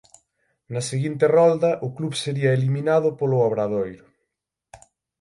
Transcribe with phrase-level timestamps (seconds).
[0.73, 4.05] Na seguinte rolda o club sería eliminado polo Obradoiro.